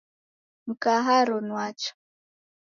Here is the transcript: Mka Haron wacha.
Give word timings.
Mka 0.67 0.93
Haron 1.05 1.47
wacha. 1.57 1.91